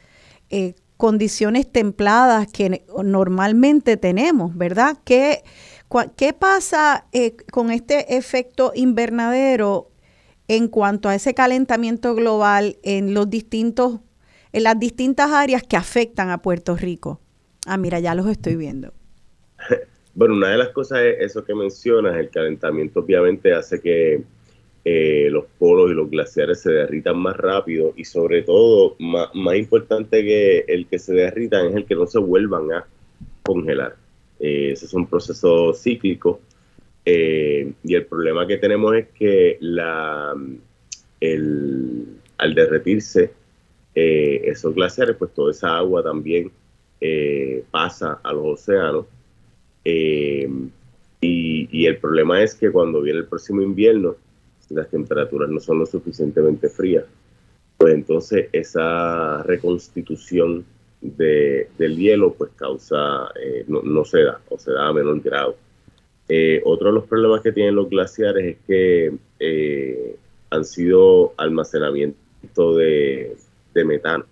eh, 0.50 0.75
condiciones 0.97 1.71
templadas 1.71 2.47
que 2.47 2.85
normalmente 3.03 3.97
tenemos, 3.97 4.57
¿verdad? 4.57 4.97
Que 5.05 5.43
¿Qué 6.17 6.33
pasa 6.33 7.07
eh, 7.12 7.37
con 7.53 7.71
este 7.71 8.17
efecto 8.17 8.73
invernadero 8.75 9.91
en 10.49 10.69
cuanto 10.69 11.09
a 11.09 11.15
ese 11.15 11.33
calentamiento 11.33 12.15
global 12.15 12.79
en 12.83 13.15
los 13.15 13.31
distintos, 13.31 14.00
en 14.56 14.62
las 14.62 14.80
distintas 14.80 15.32
áreas 15.32 15.62
que 15.62 15.76
afectan 15.76 16.30
a 16.30 16.38
Puerto 16.38 16.76
Rico? 16.76 17.20
Ah, 17.66 17.76
mira, 17.76 18.00
ya 18.00 18.14
los 18.14 18.26
estoy 18.26 18.56
viendo. 18.56 18.92
Bueno, 20.14 20.32
una 20.32 20.48
de 20.48 20.56
las 20.56 20.70
cosas 20.70 21.00
es 21.00 21.16
eso 21.20 21.44
que 21.44 21.54
mencionas, 21.54 22.16
el 22.16 22.30
calentamiento 22.30 23.00
obviamente 23.00 23.52
hace 23.52 23.82
que 23.82 24.22
eh, 24.82 25.28
los 25.30 25.44
polos 25.58 25.90
y 25.90 25.94
los 25.94 26.08
glaciares 26.08 26.62
se 26.62 26.72
derritan 26.72 27.18
más 27.18 27.36
rápido 27.36 27.92
y 27.98 28.06
sobre 28.06 28.40
todo, 28.40 28.96
más, 28.98 29.28
importante 29.54 30.25
que 30.25 30.64
el 30.68 30.86
que 30.86 30.98
se 30.98 31.12
derritan 31.12 31.66
es 31.66 31.76
el 31.76 31.84
que 31.84 31.94
no 31.94 32.06
se 32.06 32.18
vuelvan 32.18 32.72
a 32.72 32.86
congelar. 33.42 33.96
Eh, 34.40 34.70
ese 34.72 34.86
es 34.86 34.94
un 34.94 35.06
proceso 35.06 35.75
cíclico. 35.75 36.40
Eh, 37.04 37.75
y 37.84 37.94
el 37.94 38.06
problema 38.06 38.46
que 38.46 38.56
tenemos 38.56 38.94
es 38.94 39.08
que 39.08 39.58
al 42.38 42.54
derretirse 42.54 43.34
eh, 43.97 44.43
esos 44.45 44.73
glaciares, 44.75 45.17
pues 45.17 45.35
toda 45.35 45.50
esa 45.50 45.76
agua 45.76 46.05
también 46.05 46.52
pasa 47.71 48.21
a 48.23 48.32
los 48.32 48.61
océanos. 48.61 49.06
Y, 49.85 50.47
y, 51.21 51.87
el 51.87 51.97
problema 51.99 52.43
es 52.43 52.54
que 52.54 52.71
cuando 52.71 53.02
viene 53.02 53.21
el 53.21 53.26
próximo 53.26 53.63
invierno, 53.63 54.17
las 54.71 54.89
temperaturas 54.89 55.49
no 55.49 55.61
son 55.61 55.78
lo 55.78 55.87
suficientemente 55.87 56.69
frías, 56.69 57.04
pues 57.78 57.95
entonces 57.95 58.49
esa 58.52 59.43
reconstitución 59.43 60.65
del 61.00 61.97
hielo 61.97 62.32
pues 62.35 62.50
causa, 62.56 63.28
eh, 63.41 63.65
no, 63.69 64.04
se 64.04 64.23
da 64.23 64.41
o 64.49 64.59
se 64.59 64.73
da 64.73 64.89
a 64.89 64.93
menor 64.93 65.21
grado. 65.21 65.56
Eh, 66.28 66.61
otro 66.65 66.89
de 66.89 66.95
los 66.95 67.04
problemas 67.04 67.43
que 67.43 67.52
tienen 67.52 67.76
los 67.76 67.89
glaciares 67.89 68.45
es 68.45 68.56
que 68.67 69.13
eh, 69.39 70.17
han 70.50 70.65
sido 70.65 71.35
almacenamiento 71.37 72.76
de, 72.76 73.37
metano 73.84 74.25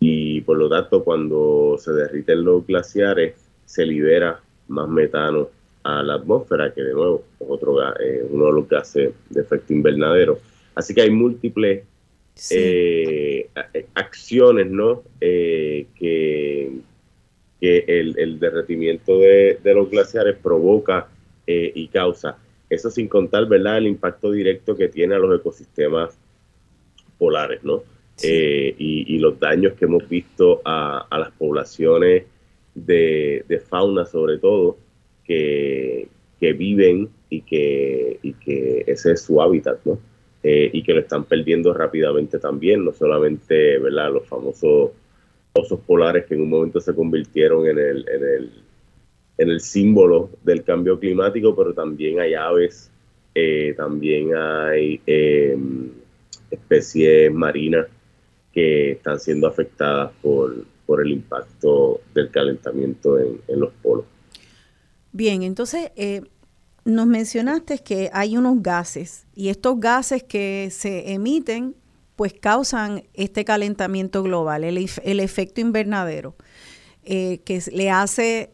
y 0.00 0.40
por 0.40 0.58
lo 0.58 0.68
tanto 0.68 1.04
cuando 1.04 1.76
se 1.78 1.92
derriten 1.92 2.44
los 2.44 2.66
glaciares 2.66 3.34
se 3.64 3.86
libera 3.86 4.40
más 4.68 4.88
metano 4.88 5.48
a 5.84 6.02
la 6.02 6.14
atmósfera, 6.14 6.72
que 6.72 6.82
de 6.82 6.92
nuevo 6.92 7.24
es 7.40 7.46
otro, 7.48 7.76
uno 8.30 8.46
de 8.46 8.52
los 8.52 8.68
gases 8.68 9.12
de 9.30 9.40
efecto 9.40 9.72
invernadero. 9.72 10.38
Así 10.74 10.94
que 10.94 11.02
hay 11.02 11.10
múltiples 11.10 11.84
eh, 12.50 13.48
acciones 13.94 14.70
¿no? 14.70 15.02
Eh, 15.20 15.86
que, 15.94 16.72
que 17.60 17.84
el, 17.86 18.38
derretimiento 18.38 19.18
de, 19.18 19.58
los 19.64 19.90
glaciares 19.90 20.36
provoca 20.36 21.08
eh, 21.46 21.72
y 21.74 21.88
causa. 21.88 22.38
Eso 22.70 22.90
sin 22.90 23.06
contar 23.06 23.46
¿verdad? 23.46 23.78
el 23.78 23.86
impacto 23.86 24.30
directo 24.30 24.76
que 24.76 24.88
tiene 24.88 25.14
a 25.14 25.18
los 25.18 25.38
ecosistemas 25.38 26.18
polares 27.18 27.62
¿no? 27.62 27.82
Y, 28.22 29.18
los 29.18 29.38
daños 29.38 29.74
que 29.74 29.84
hemos 29.84 30.08
visto 30.08 30.60
a, 30.64 31.06
las 31.10 31.30
poblaciones 31.32 32.24
de, 32.74 33.62
fauna 33.68 34.04
sobre 34.04 34.38
todo 34.38 34.76
que, 35.24 36.08
que 36.40 36.52
viven 36.52 37.08
y 37.30 37.42
que, 37.42 38.18
y 38.22 38.32
que 38.34 38.84
ese 38.86 39.12
es 39.12 39.22
su 39.22 39.40
hábitat, 39.40 39.78
¿no? 39.84 39.98
Eh, 40.44 40.70
y 40.72 40.82
que 40.82 40.92
lo 40.92 41.00
están 41.00 41.24
perdiendo 41.24 41.72
rápidamente 41.72 42.40
también, 42.40 42.84
no 42.84 42.92
solamente 42.92 43.78
¿verdad? 43.78 44.12
los 44.12 44.26
famosos 44.26 44.90
osos 45.52 45.78
polares 45.86 46.26
que 46.26 46.34
en 46.34 46.40
un 46.40 46.50
momento 46.50 46.80
se 46.80 46.94
convirtieron 46.94 47.64
en 47.68 47.78
el, 47.78 48.08
en 48.08 48.24
el, 48.24 48.52
en 49.38 49.50
el 49.50 49.60
símbolo 49.60 50.30
del 50.42 50.64
cambio 50.64 50.98
climático, 50.98 51.54
pero 51.54 51.72
también 51.72 52.18
hay 52.18 52.34
aves, 52.34 52.90
eh, 53.36 53.72
también 53.76 54.34
hay 54.34 55.00
em, 55.06 55.90
especies 56.50 57.32
marinas 57.32 57.86
que 58.52 58.92
están 58.92 59.18
siendo 59.18 59.46
afectadas 59.46 60.12
por, 60.20 60.64
por 60.86 61.00
el 61.00 61.12
impacto 61.12 62.00
del 62.14 62.30
calentamiento 62.30 63.18
en, 63.18 63.40
los 63.48 63.72
polos. 63.82 64.04
Bien, 65.12 65.42
entonces 65.42 65.90
eh, 65.96 66.22
nos 66.84 67.06
mencionaste 67.06 67.78
que 67.78 68.10
hay 68.12 68.36
unos 68.36 68.62
gases 68.62 69.26
y 69.34 69.48
estos 69.48 69.78
gases 69.78 70.22
que 70.22 70.68
se 70.70 71.12
emiten 71.12 71.74
pues 72.16 72.34
causan 72.34 73.04
este 73.14 73.44
calentamiento 73.44 74.22
global, 74.22 74.64
el, 74.64 74.88
el 75.02 75.20
efecto 75.20 75.60
invernadero, 75.60 76.36
eh, 77.04 77.40
que 77.44 77.60
le 77.72 77.90
hace 77.90 78.50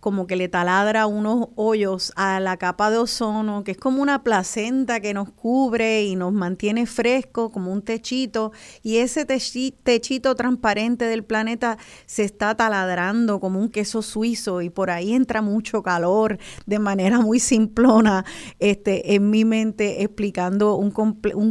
como 0.00 0.26
que 0.26 0.36
le 0.36 0.48
taladra 0.48 1.06
unos 1.06 1.48
hoyos 1.56 2.12
a 2.16 2.40
la 2.40 2.56
capa 2.56 2.90
de 2.90 2.96
ozono, 2.96 3.64
que 3.64 3.72
es 3.72 3.76
como 3.76 4.00
una 4.02 4.22
placenta 4.22 5.00
que 5.00 5.14
nos 5.14 5.30
cubre 5.30 6.04
y 6.04 6.16
nos 6.16 6.32
mantiene 6.32 6.86
fresco, 6.86 7.52
como 7.52 7.70
un 7.70 7.82
techito, 7.82 8.52
y 8.82 8.96
ese 8.96 9.26
techito 9.26 10.34
transparente 10.34 11.04
del 11.04 11.22
planeta 11.22 11.76
se 12.06 12.24
está 12.24 12.56
taladrando 12.56 13.40
como 13.40 13.60
un 13.60 13.68
queso 13.68 14.00
suizo 14.02 14.62
y 14.62 14.70
por 14.70 14.90
ahí 14.90 15.12
entra 15.12 15.42
mucho 15.42 15.82
calor 15.82 16.38
de 16.66 16.78
manera 16.78 17.20
muy 17.20 17.38
simplona 17.38 18.24
este, 18.58 19.14
en 19.14 19.30
mi 19.30 19.44
mente 19.44 20.02
explicando 20.02 20.76
un, 20.76 20.90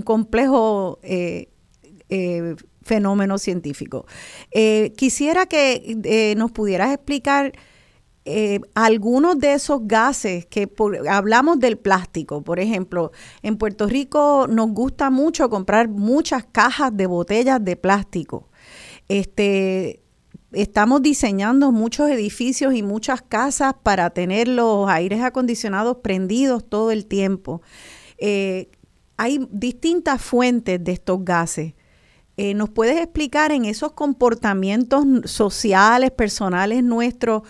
complejo... 0.01 0.99
Eh, 1.03 1.49
eh, 2.11 2.55
fenómeno 2.81 3.37
científico. 3.37 4.07
Eh, 4.49 4.93
quisiera 4.97 5.45
que 5.45 6.33
nos 6.35 6.51
pudieras 6.51 6.91
explicar 6.91 7.53
eh, 8.31 8.61
algunos 8.75 9.39
de 9.39 9.53
esos 9.53 9.81
gases 9.87 10.45
que 10.45 10.71
hablamos 11.09 11.59
del 11.59 11.77
plástico, 11.77 12.43
por 12.43 12.59
ejemplo, 12.59 13.11
en 13.41 13.57
Puerto 13.57 13.87
Rico 13.87 14.45
nos 14.47 14.69
gusta 14.69 15.09
mucho 15.09 15.49
comprar 15.49 15.87
muchas 15.87 16.45
cajas 16.51 16.95
de 16.95 17.07
botellas 17.07 17.63
de 17.63 17.75
plástico. 17.75 18.47
Este, 19.07 20.03
estamos 20.51 21.01
diseñando 21.01 21.71
muchos 21.71 22.09
edificios 22.11 22.75
y 22.75 22.83
muchas 22.83 23.23
casas 23.23 23.73
para 23.81 24.11
tener 24.11 24.47
los 24.47 24.87
aires 24.87 25.23
acondicionados 25.23 25.97
prendidos 26.03 26.69
todo 26.69 26.91
el 26.91 27.07
tiempo. 27.07 27.63
Eh, 28.19 28.69
hay 29.17 29.47
distintas 29.51 30.21
fuentes 30.21 30.83
de 30.83 30.91
estos 30.91 31.25
gases. 31.25 31.73
Eh, 32.37 32.53
¿Nos 32.53 32.69
puedes 32.69 32.97
explicar 32.97 33.51
en 33.51 33.65
esos 33.65 33.93
comportamientos 33.93 35.03
sociales, 35.25 36.11
personales 36.11 36.83
nuestros, 36.83 37.41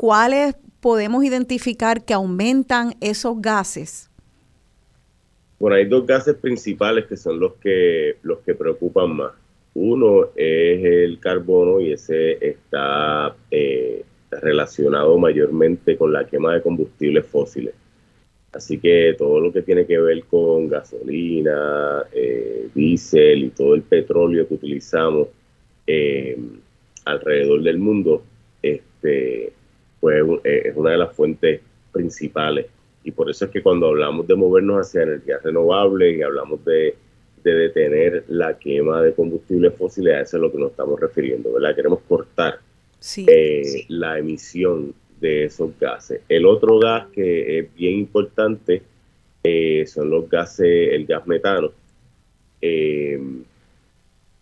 ¿cuáles 0.00 0.54
podemos 0.80 1.22
identificar 1.24 2.06
que 2.06 2.14
aumentan 2.14 2.94
esos 3.02 3.38
gases? 3.38 4.08
Bueno, 5.58 5.76
hay 5.76 5.84
dos 5.84 6.06
gases 6.06 6.36
principales 6.36 7.04
que 7.04 7.18
son 7.18 7.38
los 7.38 7.56
que, 7.56 8.16
los 8.22 8.38
que 8.38 8.54
preocupan 8.54 9.14
más. 9.14 9.32
Uno 9.74 10.28
es 10.34 10.82
el 10.82 11.20
carbono 11.20 11.82
y 11.82 11.92
ese 11.92 12.38
está 12.40 13.36
eh, 13.50 14.02
relacionado 14.30 15.18
mayormente 15.18 15.98
con 15.98 16.14
la 16.14 16.26
quema 16.26 16.54
de 16.54 16.62
combustibles 16.62 17.26
fósiles. 17.26 17.74
Así 18.54 18.78
que 18.78 19.14
todo 19.18 19.38
lo 19.38 19.52
que 19.52 19.60
tiene 19.60 19.84
que 19.84 20.00
ver 20.00 20.24
con 20.24 20.70
gasolina, 20.70 22.04
eh, 22.10 22.70
diésel 22.74 23.44
y 23.44 23.50
todo 23.50 23.74
el 23.74 23.82
petróleo 23.82 24.48
que 24.48 24.54
utilizamos 24.54 25.28
eh, 25.86 26.38
alrededor 27.04 27.62
del 27.62 27.76
mundo, 27.76 28.22
este, 28.62 29.52
pues 30.00 30.24
es 30.44 30.76
una 30.76 30.92
de 30.92 30.98
las 30.98 31.14
fuentes 31.14 31.60
principales. 31.92 32.66
Y 33.04 33.12
por 33.12 33.30
eso 33.30 33.46
es 33.46 33.50
que 33.50 33.62
cuando 33.62 33.88
hablamos 33.88 34.26
de 34.26 34.34
movernos 34.34 34.86
hacia 34.86 35.02
energías 35.02 35.42
renovables 35.42 36.16
y 36.16 36.22
hablamos 36.22 36.64
de, 36.64 36.94
detener 37.42 38.24
la 38.28 38.58
quema 38.58 39.00
de 39.00 39.14
combustibles 39.14 39.74
fósiles, 39.74 40.14
a 40.14 40.20
eso 40.20 40.36
es 40.36 40.42
lo 40.42 40.52
que 40.52 40.58
nos 40.58 40.72
estamos 40.72 41.00
refiriendo, 41.00 41.52
¿verdad? 41.54 41.74
Queremos 41.74 42.00
cortar 42.06 42.58
eh, 43.26 43.84
la 43.88 44.18
emisión 44.18 44.94
de 45.20 45.44
esos 45.44 45.70
gases. 45.78 46.20
El 46.28 46.44
otro 46.44 46.78
gas 46.78 47.06
que 47.12 47.58
es 47.58 47.74
bien 47.74 47.94
importante 47.94 48.82
eh, 49.42 49.86
son 49.86 50.10
los 50.10 50.28
gases, 50.28 50.92
el 50.92 51.06
gas 51.06 51.26
metano, 51.26 51.72
que 52.60 53.18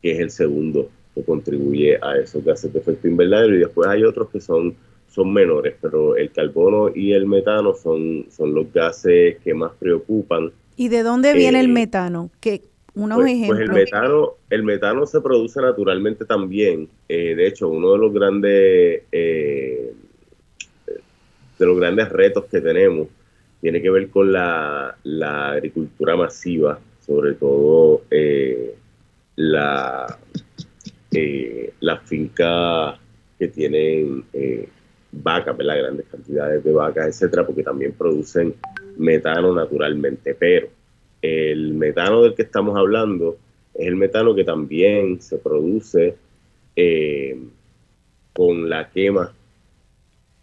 es 0.02 0.18
el 0.18 0.30
segundo 0.30 0.90
que 1.14 1.22
contribuye 1.22 1.98
a 2.02 2.18
esos 2.18 2.44
gases 2.44 2.72
de 2.72 2.80
efecto 2.80 3.06
invernadero 3.06 3.54
y 3.54 3.60
después 3.60 3.88
hay 3.88 4.02
otros 4.02 4.28
que 4.30 4.40
son 4.40 4.74
son 5.08 5.32
menores, 5.32 5.74
pero 5.80 6.16
el 6.16 6.30
carbono 6.30 6.90
y 6.94 7.12
el 7.12 7.26
metano 7.26 7.74
son, 7.74 8.26
son 8.30 8.54
los 8.54 8.72
gases 8.72 9.38
que 9.38 9.54
más 9.54 9.72
preocupan. 9.78 10.52
¿Y 10.76 10.88
de 10.88 11.02
dónde 11.02 11.34
viene 11.34 11.60
el 11.60 11.66
eh, 11.66 11.72
metano? 11.72 12.30
Que 12.40 12.62
unos 12.94 13.18
pues, 13.18 13.46
Pues 13.46 13.60
el 13.60 13.72
metano, 13.72 14.34
el 14.50 14.62
metano 14.62 15.06
se 15.06 15.20
produce 15.20 15.60
naturalmente 15.60 16.24
también. 16.24 16.88
Eh, 17.08 17.34
de 17.34 17.46
hecho, 17.46 17.68
uno 17.68 17.92
de 17.92 17.98
los 17.98 18.12
grandes 18.12 19.02
eh, 19.10 19.92
de 21.58 21.66
los 21.66 21.76
grandes 21.78 22.08
retos 22.10 22.44
que 22.44 22.60
tenemos 22.60 23.08
tiene 23.60 23.82
que 23.82 23.90
ver 23.90 24.08
con 24.10 24.30
la, 24.30 24.96
la 25.02 25.50
agricultura 25.50 26.14
masiva, 26.14 26.78
sobre 27.04 27.34
todo 27.34 28.02
la 29.34 30.16
las 31.80 32.02
fincas 32.02 32.98
que 33.38 33.48
tienen 33.48 34.24
vacas, 35.12 35.56
¿verdad? 35.56 35.78
Grandes 35.78 36.06
cantidades 36.06 36.64
de 36.64 36.72
vacas, 36.72 37.08
etcétera, 37.08 37.46
porque 37.46 37.62
también 37.62 37.92
producen 37.92 38.54
metano 38.96 39.54
naturalmente. 39.54 40.34
Pero 40.34 40.68
el 41.22 41.74
metano 41.74 42.22
del 42.22 42.34
que 42.34 42.42
estamos 42.42 42.76
hablando 42.76 43.36
es 43.74 43.86
el 43.86 43.96
metano 43.96 44.34
que 44.34 44.44
también 44.44 45.20
se 45.20 45.38
produce 45.38 46.16
eh, 46.76 47.38
con 48.32 48.68
la 48.68 48.88
quema 48.90 49.32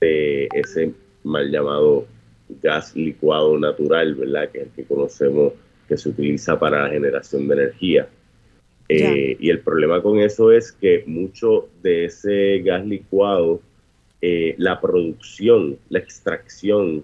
de 0.01 0.47
ese 0.54 0.93
mal 1.23 1.49
llamado 1.49 2.06
gas 2.62 2.95
licuado 2.95 3.58
natural, 3.58 4.15
¿verdad? 4.15 4.49
Que 4.49 4.60
es 4.60 4.63
el 4.65 4.71
que 4.71 4.84
conocemos 4.84 5.54
que 5.88 5.97
se 5.97 6.10
utiliza 6.10 6.60
para 6.60 6.84
la 6.84 6.89
generación 6.89 7.47
de 7.47 7.54
energía. 7.54 8.08
Eh, 8.88 9.36
y 9.39 9.49
el 9.49 9.62
problema 9.62 10.01
con 10.01 10.19
eso 10.19 10.51
es 10.51 10.71
que 10.71 11.04
mucho 11.08 11.69
de 11.82 12.06
ese 12.06 12.60
gas 12.60 12.86
licuado 12.86 13.60
eh, 14.28 14.56
la 14.58 14.82
producción, 14.82 15.78
la 15.90 16.00
extracción 16.00 17.04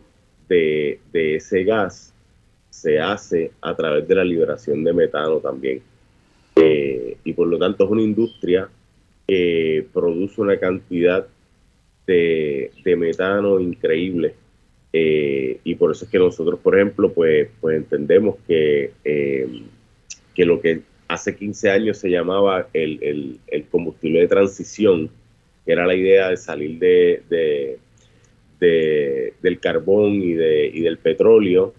de, 0.50 1.00
ese 1.14 1.64
gas 1.64 2.16
se 2.72 3.00
hace 3.00 3.52
a 3.62 3.76
través 3.76 4.08
de 4.08 4.16
la 4.16 4.24
liberación 4.24 4.84
de 4.84 4.92
metano 4.92 5.38
también. 5.38 5.84
Eh, 6.56 7.18
y 7.24 7.34
por 7.34 7.46
lo 7.46 7.60
tanto 7.60 7.84
es 7.84 7.92
una 7.92 8.02
industria 8.02 8.68
que 9.28 9.86
produce 9.94 10.42
una 10.42 10.58
cantidad 10.58 11.28
de, 12.08 12.72
metano 12.98 13.60
increíble. 13.60 14.34
Eh, 14.92 15.60
y 15.64 15.76
por 15.76 15.92
eso 15.92 16.06
es 16.06 16.12
que 16.12 16.18
nosotros, 16.18 16.60
por 16.60 16.76
ejemplo, 16.76 17.14
pues, 17.14 17.50
pues 17.62 17.78
entendemos 17.78 18.38
que, 18.48 18.94
lo 20.38 20.60
que 20.60 20.82
hace 21.08 21.36
15 21.36 21.70
años 21.70 22.00
se 22.00 22.10
llamaba 22.10 22.68
el 22.74 23.38
combustible 23.70 24.22
de 24.22 24.28
transición, 24.28 25.12
que 25.66 25.72
era 25.72 25.86
la 25.86 25.96
idea 25.96 26.30
de 26.30 26.38
salir 26.38 26.80
de, 26.80 27.80
del 29.42 29.60
carbón 29.60 30.14
y, 30.22 30.34
de, 30.34 30.68
y 30.68 30.82
del 30.82 30.98
petróleo 30.98 31.74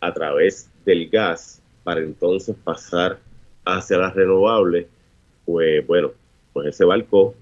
a 0.00 0.12
través 0.12 0.70
del 0.84 1.08
gas 1.08 1.62
para 1.82 2.00
entonces 2.00 2.56
pasar 2.62 3.18
hacia 3.64 3.98
las 3.98 4.14
renovables, 4.14 4.86
pues 5.44 5.86
bueno, 5.86 6.12
pues 6.52 6.68
ese 6.68 6.84
barco 6.84 7.34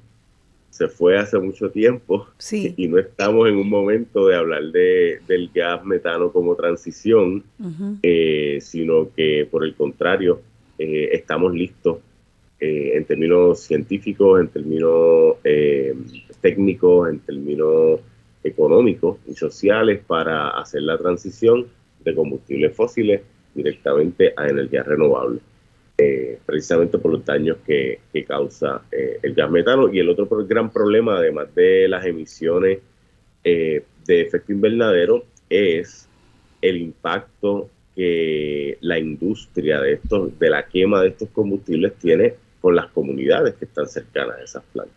se 0.70 0.88
fue 0.88 1.18
hace 1.18 1.38
mucho 1.38 1.70
tiempo 1.70 2.26
y 2.52 2.88
no 2.88 2.98
estamos 2.98 3.48
en 3.48 3.56
un 3.56 3.68
momento 3.68 4.26
de 4.26 4.36
hablar 4.36 4.64
de, 4.64 5.20
del 5.26 5.50
gas 5.54 5.84
metano 5.84 6.32
como 6.32 6.56
transición, 6.56 7.44
eh, 8.02 8.58
sino 8.60 9.12
que 9.14 9.46
por 9.50 9.64
el 9.64 9.74
contrario, 9.74 10.40
eh, 10.78 11.10
estamos 11.12 11.54
listos 11.54 11.98
eh, 12.64 12.96
en 12.96 13.04
términos 13.06 13.58
científicos, 13.58 14.40
en 14.40 14.46
términos 14.46 15.34
eh, 15.42 15.96
técnicos, 16.40 17.10
en 17.10 17.18
términos 17.18 17.98
económicos 18.44 19.18
y 19.26 19.34
sociales 19.34 20.00
para 20.06 20.50
hacer 20.50 20.82
la 20.82 20.96
transición 20.96 21.66
de 22.04 22.14
combustibles 22.14 22.72
fósiles 22.76 23.22
directamente 23.52 24.32
a 24.36 24.46
energías 24.46 24.86
renovables, 24.86 25.42
eh, 25.98 26.38
precisamente 26.46 26.98
por 26.98 27.10
los 27.10 27.24
daños 27.24 27.56
que, 27.66 27.98
causa 28.28 28.82
el 28.92 29.34
gas 29.34 29.50
metano. 29.50 29.92
Y 29.92 29.98
el 29.98 30.08
otro 30.08 30.28
gran 30.46 30.70
problema, 30.70 31.16
además 31.16 31.52
de 31.56 31.88
las 31.88 32.06
emisiones 32.06 32.78
de 33.42 33.84
efecto 34.06 34.52
invernadero, 34.52 35.24
es 35.50 36.08
el 36.60 36.76
impacto 36.76 37.68
que 37.96 38.78
la 38.82 39.00
industria 39.00 39.80
de 39.80 39.94
estos, 39.94 40.38
de 40.38 40.48
la 40.48 40.64
quema 40.64 41.02
de 41.02 41.08
estos 41.08 41.28
combustibles 41.30 41.94
tiene 41.96 42.34
con 42.62 42.76
las 42.76 42.86
comunidades 42.86 43.54
que 43.56 43.66
están 43.66 43.88
cercanas 43.88 44.38
a 44.38 44.44
esas 44.44 44.62
plantas, 44.72 44.96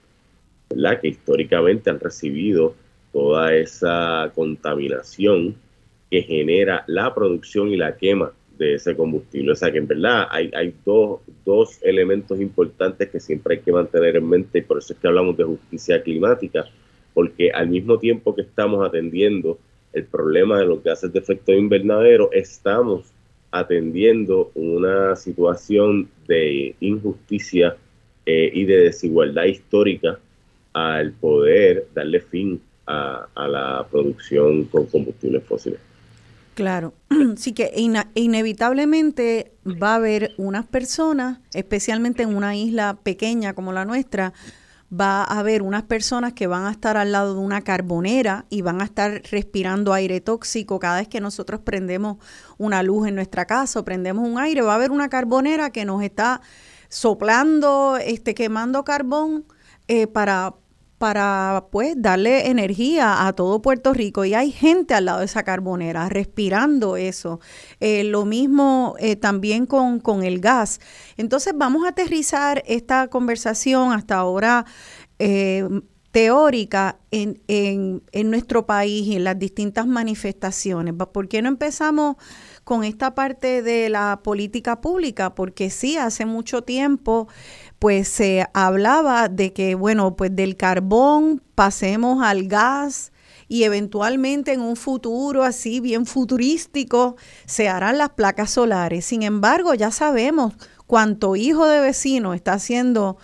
¿verdad? 0.69 1.01
que 1.01 1.09
históricamente 1.09 1.89
han 1.89 1.99
recibido 1.99 2.75
toda 3.11 3.55
esa 3.55 4.31
contaminación 4.35 5.55
que 6.11 6.21
genera 6.21 6.83
la 6.85 7.13
producción 7.13 7.69
y 7.69 7.75
la 7.75 7.97
quema 7.97 8.31
de 8.57 8.75
ese 8.75 8.95
combustible. 8.95 9.53
O 9.53 9.55
sea 9.55 9.71
que 9.71 9.79
en 9.79 9.87
verdad 9.87 10.27
hay, 10.29 10.51
hay 10.53 10.75
dos, 10.85 11.21
dos 11.43 11.79
elementos 11.81 12.39
importantes 12.39 13.09
que 13.09 13.19
siempre 13.19 13.55
hay 13.55 13.61
que 13.61 13.71
mantener 13.71 14.15
en 14.15 14.29
mente 14.29 14.59
y 14.59 14.61
por 14.61 14.77
eso 14.77 14.93
es 14.93 14.99
que 14.99 15.07
hablamos 15.07 15.35
de 15.35 15.45
justicia 15.45 16.03
climática, 16.03 16.65
porque 17.15 17.51
al 17.51 17.67
mismo 17.67 17.97
tiempo 17.97 18.35
que 18.35 18.43
estamos 18.43 18.85
atendiendo 18.87 19.57
el 19.91 20.05
problema 20.05 20.59
de 20.59 20.65
los 20.65 20.83
gases 20.83 21.11
de 21.11 21.19
efecto 21.19 21.51
invernadero, 21.51 22.29
estamos 22.31 23.14
atendiendo 23.55 24.51
una 24.53 25.15
situación 25.15 26.09
de 26.27 26.75
injusticia 26.81 27.77
eh, 28.25 28.51
y 28.53 28.65
de 28.65 28.77
desigualdad 28.77 29.45
histórica 29.45 30.19
al 30.73 31.13
poder 31.13 31.87
darle 31.95 32.19
fin 32.19 32.59
a, 32.85 33.27
la 33.35 33.87
producción 33.89 34.65
con 34.65 34.85
combustibles 34.87 35.43
fósiles. 35.45 35.79
Claro, 36.53 36.93
sí 37.37 37.53
que 37.53 37.71
inevitablemente 38.13 39.53
va 39.65 39.93
a 39.93 39.95
haber 39.95 40.33
unas 40.37 40.65
personas, 40.65 41.39
especialmente 41.53 42.23
en 42.23 42.35
una 42.35 42.57
isla 42.57 42.97
pequeña 43.03 43.53
como 43.53 43.71
la 43.71 43.85
nuestra, 43.85 44.33
va 44.91 45.23
a 45.23 45.39
haber 45.39 45.61
unas 45.61 45.83
personas 45.83 46.33
que 46.33 46.47
van 46.47 46.65
a 46.65 46.71
estar 46.71 46.97
al 46.97 47.11
lado 47.11 47.33
de 47.33 47.39
una 47.39 47.61
carbonera 47.61 48.45
y 48.49 48.61
van 48.61 48.81
a 48.81 48.85
estar 48.85 49.21
respirando 49.31 49.93
aire 49.93 50.21
tóxico 50.21 50.79
cada 50.79 50.99
vez 50.99 51.07
que 51.07 51.19
nosotros 51.19 51.61
prendemos 51.61 52.17
una 52.57 52.83
luz 52.83 53.07
en 53.07 53.15
nuestra 53.15 53.45
casa 53.45 53.79
o 53.79 53.85
prendemos 53.85 54.27
un 54.27 54.39
aire, 54.39 54.61
va 54.61 54.73
a 54.73 54.75
haber 54.75 54.91
una 54.91 55.09
carbonera 55.09 55.71
que 55.71 55.85
nos 55.85 56.03
está 56.03 56.41
soplando, 56.89 57.97
este, 57.97 58.35
quemando 58.35 58.83
carbón 58.83 59.45
eh, 59.87 60.07
para, 60.07 60.55
para 60.97 61.67
pues 61.71 61.95
darle 61.97 62.49
energía 62.49 63.27
a 63.27 63.33
todo 63.33 63.61
Puerto 63.61 63.93
Rico 63.93 64.23
y 64.23 64.33
hay 64.33 64.51
gente 64.51 64.93
al 64.93 65.05
lado 65.05 65.19
de 65.19 65.25
esa 65.25 65.43
carbonera 65.43 66.07
respirando 66.09 66.95
eso. 66.95 67.39
Eh, 67.79 68.03
lo 68.05 68.25
mismo 68.25 68.95
eh, 68.99 69.15
también 69.15 69.65
con, 69.65 69.99
con, 69.99 70.23
el 70.23 70.39
gas. 70.39 70.79
Entonces 71.17 71.53
vamos 71.55 71.85
a 71.85 71.89
aterrizar 71.89 72.63
esta 72.65 73.07
conversación 73.09 73.91
hasta 73.91 74.15
ahora 74.15 74.65
eh, 75.19 75.67
teórica 76.11 76.97
en, 77.11 77.41
en, 77.47 78.01
en 78.13 78.31
nuestro 78.31 78.65
país 78.65 79.05
y 79.05 79.15
en 79.17 79.25
las 79.25 79.37
distintas 79.37 79.85
manifestaciones. 79.85 80.93
¿Por 80.93 81.27
qué 81.27 81.41
no 81.41 81.49
empezamos? 81.49 82.15
con 82.65 82.83
esta 82.83 83.13
parte 83.13 83.61
de 83.61 83.89
la 83.89 84.21
política 84.23 84.81
pública, 84.81 85.35
porque 85.35 85.69
sí, 85.69 85.97
hace 85.97 86.25
mucho 86.25 86.63
tiempo 86.63 87.27
pues 87.85 88.07
se 88.07 88.47
hablaba 88.55 89.29
de 89.29 89.53
que, 89.53 89.75
bueno, 89.75 90.15
pues 90.15 90.35
del 90.35 90.57
carbón 90.57 91.43
pasemos 91.53 92.23
al 92.23 92.47
gas 92.47 93.11
y 93.47 93.61
eventualmente 93.61 94.53
en 94.53 94.61
un 94.61 94.75
futuro 94.75 95.43
así 95.43 95.81
bien 95.81 96.07
futurístico 96.07 97.15
se 97.45 97.69
harán 97.69 97.99
las 97.99 98.09
placas 98.09 98.49
solares. 98.49 99.05
Sin 99.05 99.21
embargo, 99.21 99.75
ya 99.75 99.91
sabemos 99.91 100.55
cuánto 100.87 101.35
hijo 101.35 101.67
de 101.67 101.79
vecino 101.79 102.33
está 102.33 102.53
haciendo 102.53 103.17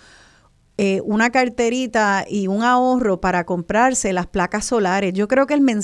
eh, 0.78 1.00
una 1.04 1.30
carterita 1.30 2.24
y 2.28 2.46
un 2.46 2.62
ahorro 2.62 3.20
para 3.20 3.44
comprarse 3.44 4.12
las 4.12 4.28
placas 4.28 4.64
solares. 4.64 5.12
Yo 5.12 5.26
creo 5.26 5.48
que 5.48 5.54
el 5.54 5.60
mensaje 5.60 5.82